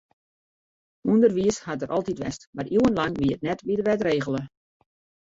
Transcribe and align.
Underwiis 1.15 1.59
hat 1.67 1.79
der 1.85 1.95
altyd 1.99 2.23
west, 2.25 2.49
mar 2.55 2.73
iuwenlang 2.75 3.13
wie 3.21 3.33
it 3.37 3.45
net 3.49 3.65
by 3.67 3.73
de 3.81 3.91
wet 3.93 4.01
regele. 4.13 4.43